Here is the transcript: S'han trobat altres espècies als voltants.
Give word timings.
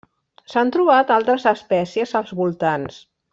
S'han 0.53 0.71
trobat 0.75 1.13
altres 1.17 1.45
espècies 1.53 2.15
als 2.21 2.35
voltants. 2.41 2.99